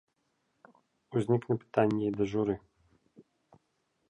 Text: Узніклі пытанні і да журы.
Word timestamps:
Узніклі 1.21 1.57
пытанні 1.65 2.03
і 2.09 2.17
да 2.17 2.23
журы. 2.33 2.55